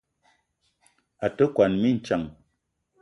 A 1.25 1.27
te 1.35 1.43
kwuan 1.53 1.73
mintsang. 1.81 2.25